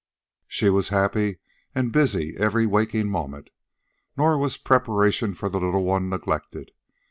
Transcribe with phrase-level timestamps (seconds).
[0.47, 1.37] She was happy
[1.75, 3.51] and busy every waking moment,
[4.17, 6.71] nor was preparation for the little one neglected.